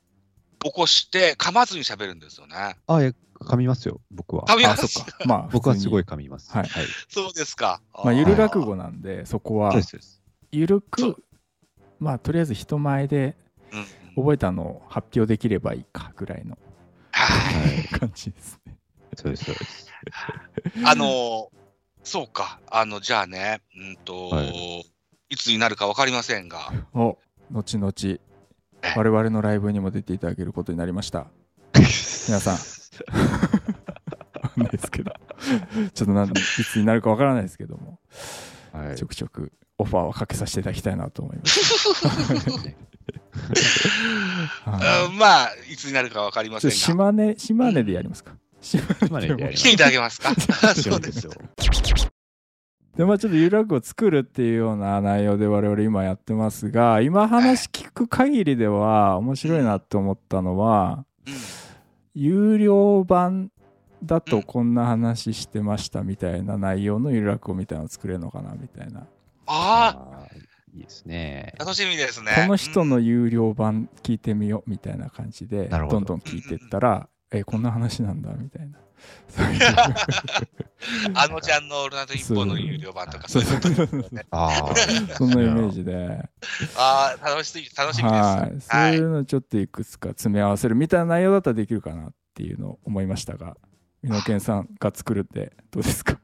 [0.62, 2.76] 起こして、噛まずに喋るんですよね。
[2.86, 4.44] あ、え、噛みますよ、僕は。
[4.48, 4.86] あ、噛みます？
[4.86, 5.16] そっか。
[5.26, 6.02] まあ、僕はすごい。
[6.02, 6.50] い噛みます。
[6.52, 6.86] はいはい。
[7.08, 7.80] そうですか。
[7.94, 8.66] まあ、ゆる落語。
[8.66, 10.22] 語なんで、そこはそうで、すそうです。
[10.52, 11.16] ゆるく、
[11.98, 13.36] まあ、とりあえず人前で
[13.72, 16.58] うん覚えたのを発表できればいいかぐらいの
[17.12, 17.88] はいはい。
[17.98, 18.76] 感じですね。
[19.16, 19.90] そうです、そうです。
[20.84, 21.48] あのー
[22.04, 22.58] そうか。
[22.68, 27.16] あの、じゃあね、うんと、、はいつになるかわかりませんが、お、
[27.52, 27.92] 後々、
[28.96, 31.26] 我々のライブにも出ていただけることになりました。
[32.28, 32.60] 皆さん、わ
[34.50, 35.12] かんないですけど、
[35.94, 37.98] ちょっとなんいつになるかわからないですけども、
[38.72, 38.96] はい。
[38.96, 41.98] ちょくちょくオファーをかけさせていただきたいなと思います。
[45.18, 48.34] まあ、いつになるかわかりませんが、島根、島根でやりますか。
[48.60, 50.34] 島島根でやり来ていただけますか？
[50.74, 51.32] そうですよ。
[52.96, 61.34] でまあちょっとゆるくを作るっていうような内容で我々今やってますが今話聞く限りでは面白いなって思ったのはうん
[62.14, 63.50] 有料版
[64.04, 69.06] だとこんな話してましたみたいな内容のゆる落語みたいなの作れるのかなみたいな
[69.46, 71.64] ああーいいですねあ、。
[71.64, 72.32] 楽しみですね。
[72.34, 78.78] この人うんの有料版聞いてみようみたいな感じでどどんどん聞いてったらえこんな話なんだみたいな
[79.28, 79.60] そういう
[81.14, 84.26] あのちゃんのオールナイト一本の有料版とか、そそうういうそうそうことですよね。
[84.30, 84.74] ああ。
[85.16, 86.28] そんなイメージで。
[86.76, 88.22] ああ、楽しみ、楽しみです。
[88.22, 93.56] はい、そうはいいうのちょっといくつか詰め合わせるみたいな内容だったらできるかなっていうのを思いましたが、
[94.02, 96.18] 美濃健さんが作るってどうですか？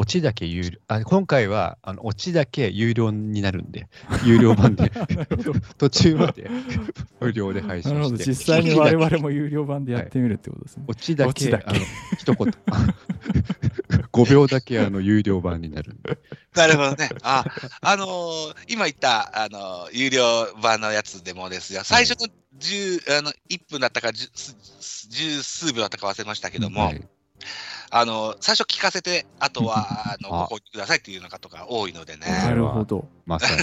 [0.00, 0.78] オチだけ有料。
[0.88, 3.86] あ今回は、あの、オチだけ有料になるんで、
[4.24, 4.90] 有料版で。
[5.76, 6.50] 途中まで
[7.20, 8.16] 無料で配なるほど。
[8.16, 8.30] 信して。
[8.30, 10.84] 実際に我々も有料版でやってみるってことですね。
[10.86, 11.78] オチだけ、だけあの、
[12.18, 12.54] 一言。
[14.10, 16.16] 5秒だけ、あの、有料版になるんで。
[16.54, 17.10] なるほどね。
[17.20, 17.44] あ、
[17.82, 20.24] あのー今言った、あのー有料
[20.62, 21.82] 版のやつでもですよ。
[21.84, 27.06] 最初の10、あの、1分だったか10、十数秒だったか忘れましたけども、はい
[27.90, 32.54] あのー最初聞かせて、あとは、あの、あご購入くださいっていうのがとか多いのでなね。
[32.54, 33.06] るほど。
[33.26, 33.62] まさに。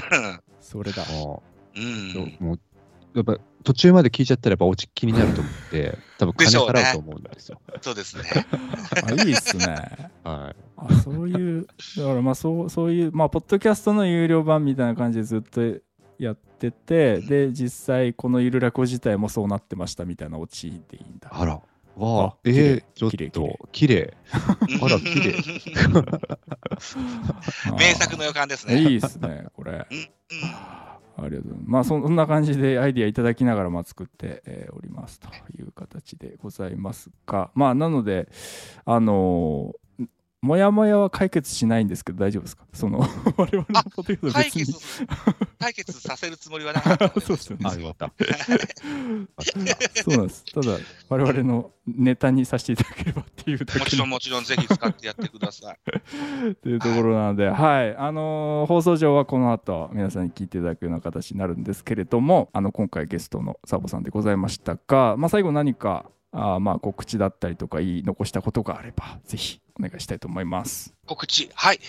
[0.61, 1.05] それだ。
[1.05, 1.43] も
[1.75, 1.79] う。
[1.79, 2.59] うんもう、
[3.13, 7.59] やっぱ途中まで聞いちゃったらやっぱオチ気になると思って、多分金払うと思うんですよ。
[7.81, 8.23] そうですね。
[9.05, 9.65] あいいっすね。
[10.23, 10.55] はい。
[10.77, 15.61] あそういう、だからまあそうそういう、まあ、ポッドキャストの有料版みたいな感じでずっと
[16.19, 21.29] やってて、で、実際このゆるらこ自体もそうなってましたみたいなオチでいいんだ。
[21.31, 21.59] あら。
[21.97, 24.15] わあえー、ちょっ綺麗と、綺麗。
[24.31, 24.37] あ
[24.87, 25.33] ら綺麗
[27.77, 28.79] 名作の予感ですね。
[28.79, 29.87] いいですね、これ。
[29.89, 30.09] うん
[31.19, 31.67] ありがとうございます。
[31.67, 38.29] まあ、そんな感じでアイディアいただきながらまあ作って、えーおりますという形でございますが、まあ、なので、
[38.85, 39.86] あのー
[40.47, 42.63] もやもやは解決しないんですけど、大丈夫ですか？
[42.73, 42.99] その、
[43.37, 44.73] 我々のポテト別に
[45.59, 47.09] 解決。、させるつもりはなかった。
[47.19, 50.03] そうですよねあ、よかった。
[50.03, 50.45] そうなんです。
[50.45, 50.77] ただ、
[51.09, 55.77] 我々のネタにさせていただければっていうだけのもちろん、もちろん、ぜひ使ってやってください。
[56.63, 70.93] というところなので、はい、あのー放送上はこの後皆さんに聞いていただくような形になるんですけれども、あの今回ゲストのサボさんでございましたが、まあ、最後何かあーまあ告知だったりとか言い残したことがあれば、ぜひお願いしたいと思います。
[71.05, 71.49] 告知。
[71.53, 71.79] はい。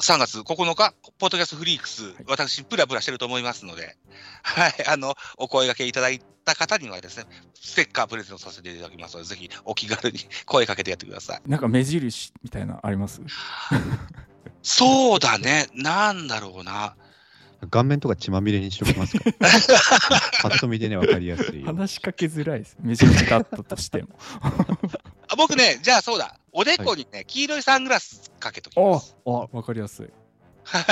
[0.00, 3.96] 3月9日、ポッドキャストフリークス、私、ブラブラしてると思いますので、
[4.42, 4.86] はい。
[4.86, 7.24] あの、お声掛けいただいた方にはですね、
[7.54, 11.40] ステッカープレゼントさせていただきますので、ぜひお気軽に 声かけてやってください。
[11.50, 13.20] なんか目印みたいなあります？
[14.62, 15.66] そうだね。
[15.74, 16.94] なんだろうな。
[17.70, 19.24] 顔面とか血まみれにしときますか？
[20.42, 21.64] パッと見でね、わかりやすい。
[21.64, 22.76] 話しかけづらいです。
[22.80, 24.10] 目印だったとしても。
[24.40, 26.38] あ僕ね、じゃあそうだ。
[26.58, 29.16] おでこにね、黄色いサングラスかけときます。
[29.24, 30.08] あわかりやすい。
[30.64, 30.84] はい。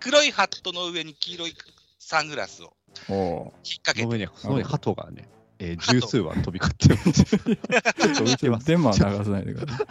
[0.00, 1.54] 黒いハットの上に黄色い
[2.00, 2.72] サングラスを
[3.08, 5.28] おお引っ掛けて、その上に、その上に鳩がね、
[5.60, 7.24] えー、十数羽飛び交ってます。
[7.24, 8.66] ちょっと浮いてます。
[8.66, 9.86] デマは流さないでください。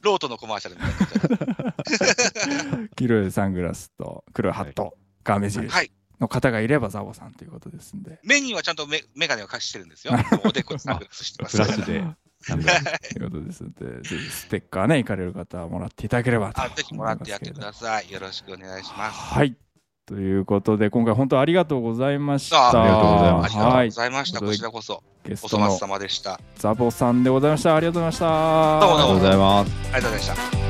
[0.00, 0.82] ロートのコマーシャルみ
[1.94, 2.88] たいな。
[2.96, 5.92] 黄色いサングラスと黒いハットが目印はい。
[6.18, 8.18] の方がいればザボさんということですんで。
[8.24, 10.14] 目にはちゃんとメメガネを貸してるんですよ。
[10.44, 11.56] おでこにサングラスしてます。
[11.56, 12.02] プラスで。
[12.48, 18.10] なんだということですので、ぜひステッカーね、行かれる方はもらっていただければとあぜひもらってやってください。
[18.10, 19.18] よろしくお願いします。
[19.34, 19.56] はい。
[20.06, 22.68] ということで、今回本当ありがとうございました。
[22.68, 23.88] あありがとうございましありがとうはい。
[23.88, 24.40] ございました。
[24.40, 26.34] こちらこそ、ゲストの様でした。
[26.34, 27.74] あザボさんでございました。
[27.74, 28.80] ありがとうございました。
[28.80, 29.70] どうもどうもありがとうございます。
[29.86, 30.65] りがとうございました。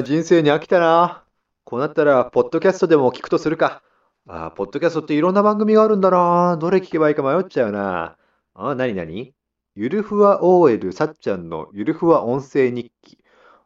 [0.00, 1.24] あ、人生に飽きたな。
[1.64, 3.82] こうなったら、ポッドキャストでも聞くとするか。
[4.26, 6.56] ああ、ポッドキャストっていろんな番組があるんだな。
[6.56, 8.16] どれ聞けばいいか迷っちゃうな。
[8.54, 9.34] ああ、なになに
[9.74, 13.18] ゆるふわ OL さっちゃんのゆるふわ音声日記。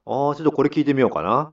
[0.07, 1.53] ああ、ちょっとこれ聞いてみようかな。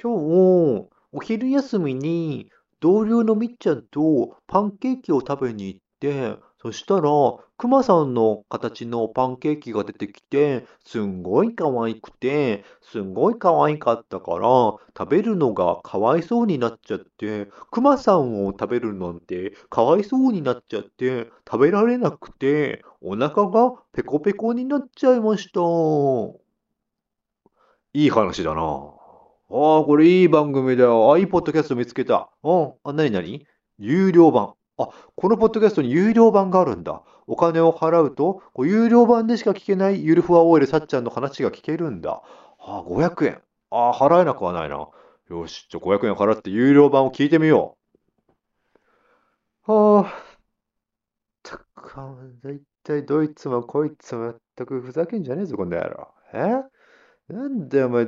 [0.00, 2.50] 今日、お昼休みに
[2.80, 7.10] 同僚のみっちゃんとパンケーキを食べに行って、そしたら、
[7.58, 14.48] くまさんの形のパンケーキが出てきて、すんごい可愛くて、すんごい可愛かったから、
[14.96, 25.60] 食べるのがかわいそうになっちゃって、くまさんを食べるなんてかわいそうになっちゃって、食べられなくて、お腹がペコペコになっちゃいました。
[27.92, 28.62] いい話だな。
[28.62, 31.12] ああ、これいい番組だよ。
[31.12, 32.30] あ、いいポッドキャスト見つけた。
[32.42, 32.72] うん。
[32.84, 33.46] あ、なになに？
[33.76, 34.54] 有料版。
[34.78, 37.02] あ、このポッドキャストに有料版があるんだ。
[37.26, 42.22] お金を払うと、こう有料版でしか聞けないゆるふわ OL さっちゃんの話が聞けるんだ。
[42.58, 43.42] あ、500円。
[43.70, 44.88] あ、払えなくはないな。
[45.30, 47.84] よし、じゃあ500円払って有料版を聞いてみよう。
[49.62, 50.34] はあ。
[51.42, 51.94] たく、
[52.42, 56.14] だいたいどいつもこいつも全くふざけんじゃねえぞ、この野郎。
[56.32, 56.64] え？
[57.32, 58.06] なんだよ、お前。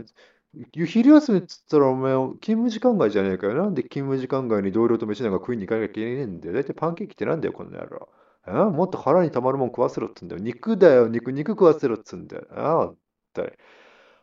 [0.86, 3.54] 昼休みっつったらお前、勤務時間外じゃねえかよ。
[3.54, 6.54] なんで勤務時間外に同僚と飯なんか食いに行かなきゃいけねえんだよ。
[6.54, 8.08] だいたいパンケーキってなんだよ、この野郎。
[8.46, 8.52] え？
[8.52, 10.42] もっと腹にたまるもん食わせろっつうんだよ。
[10.42, 12.46] 肉だよ、肉、肉食わせろっつうんだよ。
[12.52, 12.92] ああ、
[13.34, 13.52] だい。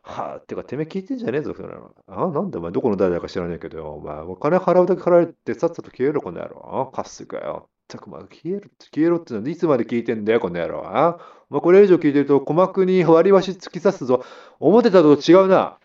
[0.03, 1.95] はあ、てか、てめえ聞いてんじゃねえぞ、その野郎。
[2.07, 3.93] ああ、なんだお前、どこの誰だか知らねえけど。
[3.93, 6.61] お前、お金払うだけ払えってさっさと消えろ、この野郎。
[6.65, 7.69] ああ、カスかよ。
[7.87, 10.85] たく、ま、消えろって、消えろってのはいつまで聞いてんだよ、この野郎。
[10.87, 11.19] ああ
[11.49, 14.23] お前、これ以上聞いてると、鼓膜に割り箸突き刺すぞ。
[14.59, 15.77] 思ってたと違うな。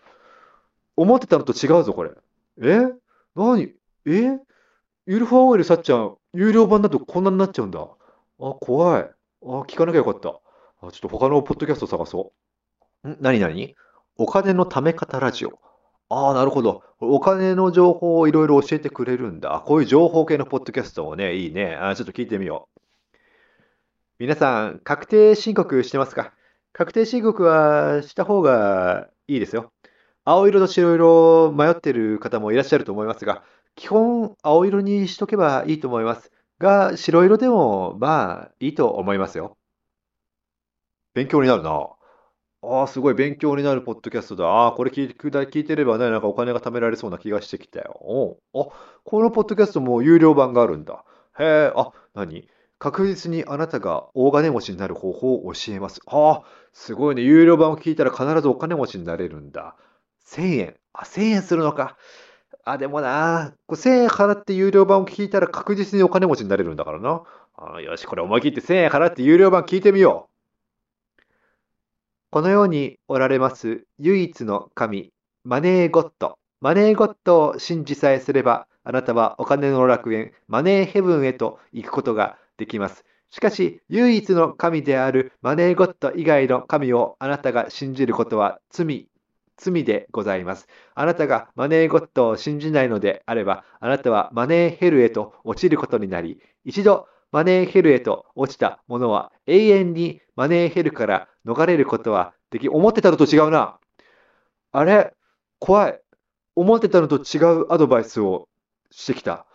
[1.01, 2.11] 思ってたのと違うぞ、これ。
[2.61, 2.91] え？
[3.35, 3.73] 何？
[4.05, 4.37] え？
[5.07, 7.79] ゆるふわ OL さっちゃん、有料版だとこんなになっちゃうんだ。
[7.79, 7.87] あ、
[8.37, 9.03] 怖い。
[9.03, 10.29] あ、聞かなきゃよかった。
[10.85, 12.33] あ、ちょっと他のポッドキャスト探そ
[13.03, 13.09] う。
[13.09, 13.17] ん？
[13.21, 13.39] 何？
[13.39, 13.75] 何？
[14.17, 15.59] お金の貯め方ラジオ。
[16.09, 16.83] ああ、なるほど。
[16.99, 19.63] お金の情報をいろいろ教えてくれるんだ。
[19.65, 21.75] こういう情報系のポッドキャストもね、いいね。
[21.75, 22.79] あちょっと聞いてみよう。
[24.19, 26.33] 皆さん、確定申告してますか？
[26.73, 29.71] 確定申告はした方がいいですよ。
[30.31, 33.41] 青色と白色迷ってる方もいらっしゃると思いますが、
[33.73, 36.31] 基本青色にしとけばいいと思います。
[36.59, 39.57] が、白色でもまあいいと思いますよ。
[41.15, 41.71] 勉強になるな。
[42.61, 44.45] ああ、すごい勉強になるポッドキャストだ。
[44.45, 47.97] ああ、これ聞いて聞いてればね、なんかお金が貯められそうな気がしてきたよ。
[48.01, 48.67] おうあ、
[49.03, 51.05] このポッドキャストも有料版があるんだ。
[51.39, 52.47] へえ、あ、何？
[52.77, 56.01] 確実にあなたが大金持ちになる方法を教えます。
[56.05, 57.23] ああ、すごいね。
[57.23, 59.75] 有料版を聞いたら必ずお金持ちになれるんだ。
[60.29, 60.75] 1000円。
[60.93, 61.97] あ、1000円するのか。
[62.63, 67.23] あ、でもな、こう1000円払って有料版を聞いたら確実にお金持ちになれるんだからな。
[67.57, 71.23] あよし、これ思い切って1000円払って有料版聞いてみよう。
[72.29, 75.11] この世におられます唯一の神、
[75.43, 76.37] マネーゴッド。
[76.61, 83.03] マネーゴッドを信じさえすれば、あなたはお金の楽園、マネーヘブンへと行くことができます。
[83.31, 89.08] しかし、唯一の神であるマネーゴッド以外の神をあなたが信じることは罪、
[89.59, 90.67] 罪でございます。
[90.95, 103.77] あなたがマネーゴッドを信じないのであれば、あなたはマネーヘルへと落ちることになり、一度マネーヘルへと落ちた者は永遠にマネーヘルから逃れることはでき、思ってたのと違うな。
[104.71, 105.13] あれ？
[105.59, 106.01] 怖い。
[106.55, 108.47] 思ってたのと違うアドバイスを
[108.91, 109.45] してきた。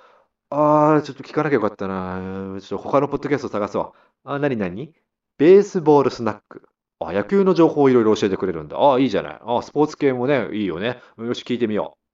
[0.50, 2.60] あー、ちょっと聞かなきゃよかったな。
[2.60, 4.30] ちょっと他のポッドキャスト探そう。
[4.30, 4.92] あ、なになに
[5.38, 6.68] ベースボールスナック。
[7.08, 8.76] あ、野球の情報をいろいろ教えてくれるんだ。
[8.76, 9.38] ああ、いいじゃない。
[9.44, 10.98] あ、スポーツ系もね、いいよね。
[11.18, 12.04] よし、聞いてみよう。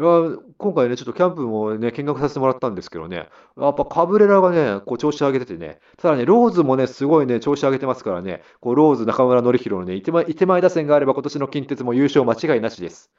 [0.00, 10.22] いや、今回ね、ちょっとキャンプもね、見学させてもらったんですけどね、やっぱカブレラがね、こう調子上げててね、ただね、ローズもね、すごいね、調子上げてますからね、こうローズ、中村紀弘のね、いてま
[10.58, 13.10] い打線があれば今年の近鉄も優勝間違いなしです。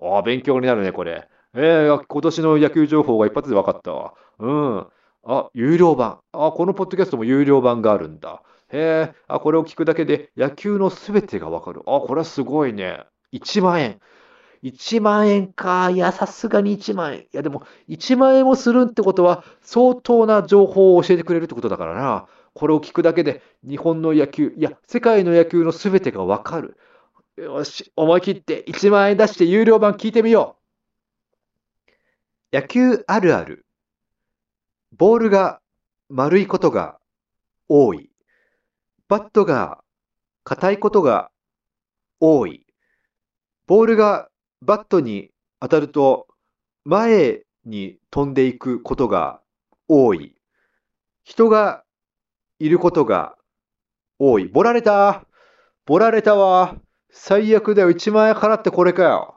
[0.00, 1.28] ああ、勉強になるね、これ。
[1.54, 4.14] えー、今年の野球情報が一発で分かったわ。
[4.38, 4.86] うん。
[5.26, 6.18] あ、有料版。
[6.32, 8.42] あ、このポッドキャストも有料版があるんだ。
[8.74, 11.82] へえ、あ、これを聞くだけで野球のすべてがわかる。
[11.86, 13.04] あ、これはすごいね。
[13.30, 14.00] 1万円。
[14.62, 15.90] 1万円か。
[15.90, 17.20] いや、さすがに1万円。
[17.20, 22.26] いや、でも、1万円もするってことは、相当な情報を教えてくれるってことだからな。
[22.54, 26.76] これを聞くだけで、日本の野球、いや、世界の野球のすべてがわかる。
[27.36, 30.56] よし、思い切って1万円出して有料版聞いてみよ
[32.52, 32.56] う。
[32.56, 33.66] 野球あるある。
[34.96, 35.60] ボールが
[36.08, 36.98] 丸いことが
[37.68, 38.13] 多い。
[39.14, 39.78] バットが
[40.42, 41.30] 硬いことが
[42.18, 42.66] 多い。
[43.68, 44.28] ボールが
[44.60, 46.26] バットに当たると
[46.84, 49.40] 前に飛んでいくことが
[49.86, 50.34] 多い。
[51.22, 51.84] 人が
[52.58, 53.36] いることが
[54.18, 54.46] 多い。
[54.46, 55.24] ボられた
[55.86, 56.74] ボられたわ
[57.08, 57.90] 最悪だよ。
[57.90, 59.33] 1万円払ってこれかよ。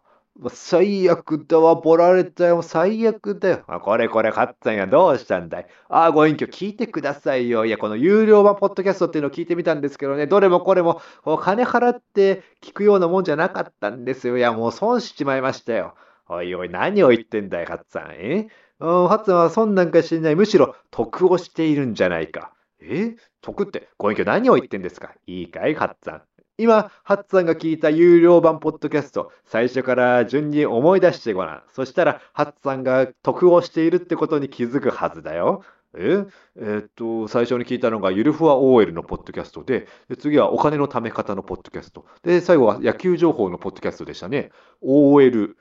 [0.50, 1.76] 最悪だわ。
[1.76, 2.62] ボラれたよ。
[2.62, 3.64] 最悪だよ。
[3.68, 4.86] あこれこれ、カッツァンや。
[4.86, 5.68] どうしたんだい？
[5.90, 7.66] あ、ご隠居聞いてくださいよ。
[7.66, 14.38] いや、この有料版ポッドキャストっていうのを聞いてみたんですけどね、どれもこれも、こう金払って聞くようなもんじゃなかったんですよ。
[14.38, 15.96] いや、もう損しちまいましたよ。
[16.30, 18.16] おいおい、何を言ってんだい、カッツァン。
[18.18, 18.48] え？
[18.80, 20.36] うん、ハッツァンは損なんかしない。
[20.36, 22.54] むしろ得をしているんじゃないか。
[22.80, 23.16] え？
[23.42, 25.14] 得って、ご隠居何を言ってんですか？
[25.26, 26.22] いいかい、ハッツァン。
[26.60, 31.64] 今、ハッツァンが聞いた有料版ポッドキャスト、最初から順に思い出してごらん。
[31.72, 35.64] そしたら、ハッツァンが得をしているってことに気づくはずだよ。
[35.95, 36.26] え？
[36.55, 42.05] えーっと、最初に聞いたのが、ゆるふわ OL のポッドキャストで、で次はお金の貯め方のポッドキャスト。
[42.24, 44.51] で、最後は野球情報のポッドキャストでしたね。
[44.82, 45.58] OL、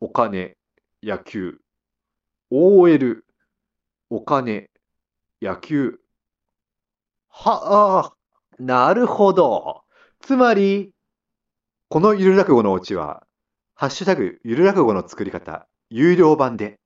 [0.00, 0.56] お金、
[1.02, 1.58] 野球。
[2.50, 3.24] OL、
[4.10, 4.70] お金、
[5.42, 5.98] 野球。
[7.28, 9.85] はあ、なるほど。
[10.26, 10.90] つまり、
[11.88, 13.24] このゆる落語のオチは、
[13.76, 16.80] ハッシュタグゆる落語の作り方、有料版で。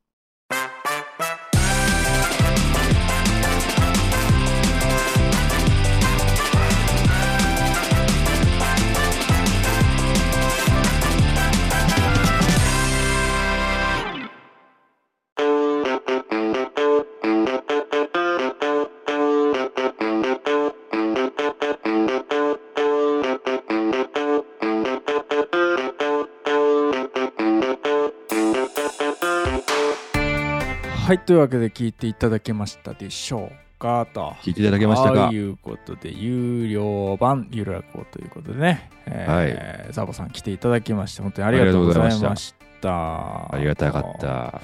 [31.10, 34.36] はいというわけで聞いていただけましたでしょうかと。
[34.42, 35.26] 聞いていただけましたか？
[35.30, 43.52] ということで有料版ゆる落語ということでね、えーザボさん来ていただきまして本当にありがとうございました。
[43.52, 44.60] ありがたかった。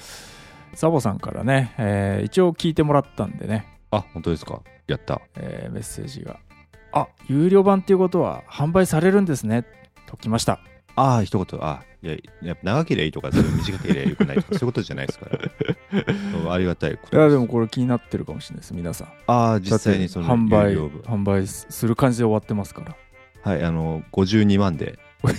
[0.73, 4.61] ザボさんからね、えー一応聞いてもらったんでね、あ、本当ですか？
[4.87, 5.21] やった。
[5.35, 6.39] えーメッセージが
[6.95, 9.65] 「あ有料版っていうことは販売されるんですね」
[10.07, 10.61] ときました。
[10.95, 11.61] ああ、一言。
[11.61, 16.53] あいや、やっぱ長ければいいとか、短ければよくないとか、 そういうことじゃないですから。
[16.53, 19.09] ありがたいこといやでもこれ気になってるかもしれないです皆さん。
[19.27, 22.97] ああ、実際にその販売販売する感じで終わってますから。
[23.43, 25.35] はい、あの、52万で、はい、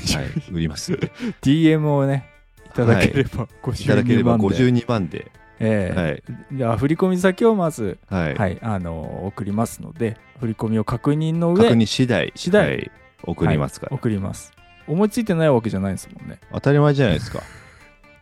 [0.52, 0.94] 売ります。
[1.42, 2.30] DM をね
[2.66, 3.86] いただければい。
[3.86, 6.00] ただけれ52ば万で、52万で、ええ。
[6.00, 12.68] はい、じゃあ振り込み先をまず、はい、はいあの送りますので振り込みを確認の確上認次第、次第。
[12.68, 12.92] はい、
[13.24, 14.54] 送りますから、送ります
[14.88, 17.44] 思いついてないわけじゃないですもんね当たり前じゃないですか。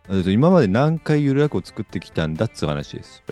[0.28, 3.24] 今まで何回ゆるやくを作ってきたんだっつう話です。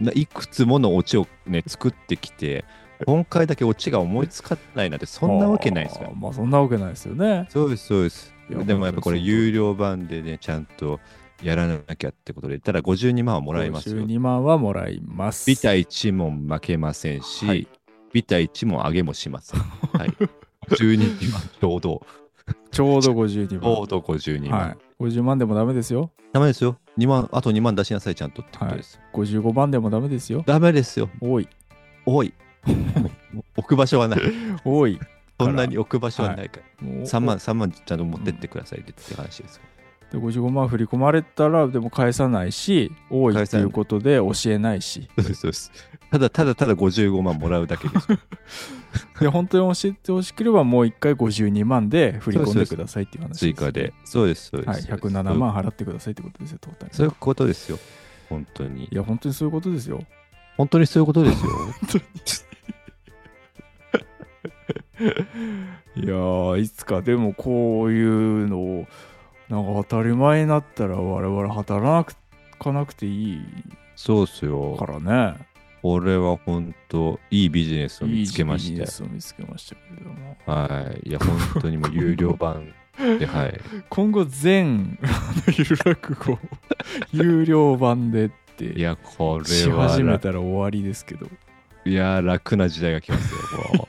[0.00, 2.64] ないくつものオチをね、作ってきて、
[3.04, 6.10] 今回だけオチが思いつかないなんて、そんなわけないですか。
[6.14, 8.34] まあそんなわけないですよねそうです、そうです。
[8.48, 11.00] でもやっぱこれ有料版でね、ちゃんと
[11.42, 14.02] やらなきゃってことで言ったら52万はもらえますよ。
[14.02, 17.68] 52万はもらいますビタ1問負けませんし、はい
[18.12, 19.60] ビタ1問上げもしません。
[19.60, 20.08] はい。
[20.70, 22.06] 12万ちょうど、
[22.70, 24.60] ちょうど52ちょ万うど52万。
[24.60, 26.78] はい50万でもダメですよダメですよ。
[26.98, 28.98] 2万、あと2万出しなさい、ちゃんとってことです。
[29.12, 31.10] 55万でもダメですよダメですよ。
[31.20, 31.48] 多い
[32.06, 32.32] 多い。
[33.56, 34.20] 置く場所はない。
[34.64, 34.98] 多い
[35.38, 36.88] そんなに置く場所はないから。
[36.88, 39.60] もう3万、3万ちゃんと持ってってくださいってって話です。
[40.12, 45.72] で55万振り込まれたらでも返さないし多いっていうことで教えないしそうです、そうです。
[46.10, 48.08] ただただただ55万もらうだけです。
[49.20, 53.92] で本当に教えてほしければもう一回52万で振り込んでくださいっていう話です追加で。
[54.04, 54.90] そうです、そうです。
[54.90, 57.78] はい、107万払ってくださいってことですよトータルそういうことですよ。
[58.28, 58.88] 本当にい。
[58.94, 60.02] や本当にそういうことですよ
[60.56, 61.50] 本当にそういうことですよ。
[65.96, 68.86] いやーいつかでもこういうのを
[69.48, 72.14] なんか当たり前になったら我々働
[72.58, 73.40] かなくていい
[73.94, 74.86] そうっすよか。
[74.86, 75.36] らね
[75.82, 78.86] これは本当、いいビジネスをいい見つけまビジネ。
[78.86, 81.08] スを見つけましたけれどもはい。
[81.08, 82.72] いや、本当にもう有料版
[83.18, 83.60] で、はい。
[83.88, 84.98] 今後全
[85.56, 86.38] ゆる落語
[87.12, 91.26] 有料版でっていや、こしれは始め楽、たら終わりですけど
[91.84, 93.85] いや、楽な時代が来ますよ。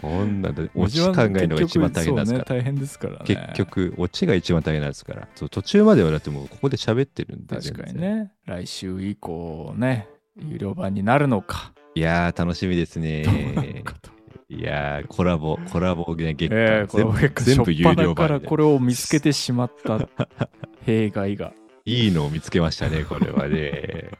[0.00, 2.38] こんなで、オチ考えるのが一番大変なんですから。
[2.38, 5.28] ね大変ですからね結局、オチが一番大変なんですから。
[5.34, 7.56] そう途中まではだってもうここで喋ってるんで。
[7.56, 8.00] 確かに。
[8.00, 13.22] ね来週以降ね有料版になるのかいやー、楽しみですね
[14.48, 20.08] いやー、コラボ、コラボね、月間、えー、全部有料初っ端からこれを見つけてしまった
[20.84, 21.52] 弊害が、
[21.84, 24.10] いいのを見つけましたね、これはね。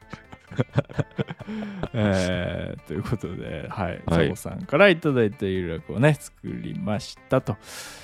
[1.94, 7.56] えーということで、はい、はいザボさんからいただいた有料楽をね、作りましたと、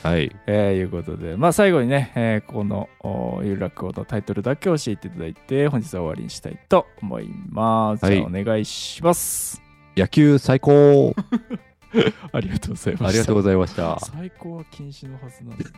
[0.02, 0.34] はい。
[0.46, 8.04] えーいうことで、まあ最後にね、えーこのお有楽のタイトルだけ教えていただいて、本日は終わりにしたいと思います。
[8.04, 9.62] はいお願いします。
[9.96, 11.14] 野球最高
[12.32, 13.08] ありがとうございました。
[13.08, 13.98] ありがとうございました。
[14.00, 15.76] 最高は禁止のはずなんだよね。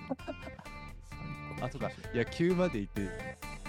[1.62, 1.90] あ、そうか。
[2.14, 3.08] 野球まで行って、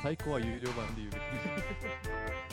[0.02, 2.51] 最高は有料版で言うべき。